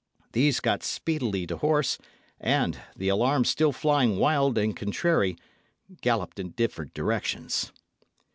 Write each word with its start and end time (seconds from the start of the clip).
These 0.31 0.59
got 0.61 0.81
speedily 0.81 1.45
to 1.45 1.57
horse, 1.57 1.99
and, 2.39 2.79
the 2.95 3.07
alarm 3.07 3.45
still 3.45 3.71
flying 3.71 4.17
wild 4.17 4.57
and 4.57 4.75
contrary, 4.75 5.37
galloped 6.01 6.39
in 6.39 6.53
different 6.57 6.95
directions. 6.95 7.71